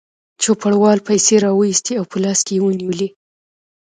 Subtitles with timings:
[0.43, 3.07] چوپړوال پیسې راوایستې او په لاس کې یې ونیولې.